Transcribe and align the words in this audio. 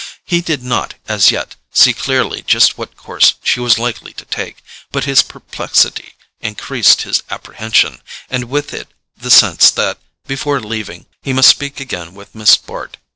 He 0.25 0.41
did 0.41 0.63
not, 0.63 0.95
as 1.07 1.29
yet, 1.29 1.57
see 1.73 1.93
clearly 1.93 2.41
just 2.41 2.75
what 2.75 2.97
course 2.97 3.35
she 3.43 3.59
was 3.59 3.77
likely 3.77 4.13
to 4.13 4.25
take, 4.25 4.63
but 4.91 5.03
his 5.03 5.21
perplexity 5.21 6.13
increased 6.39 7.03
his 7.03 7.21
apprehension, 7.29 8.01
and 8.27 8.45
with 8.45 8.73
it 8.73 8.87
the 9.15 9.29
sense 9.29 9.69
that, 9.69 9.99
before 10.25 10.59
leaving, 10.59 11.05
he 11.21 11.33
must 11.33 11.49
speak 11.49 11.79
again 11.79 12.15
with 12.15 12.33
Miss 12.33 12.57
Bart. 12.57 12.97